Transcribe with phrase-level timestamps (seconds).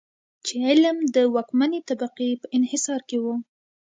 [0.45, 3.25] چې علم د واکمنې طبقې په انحصار کې و.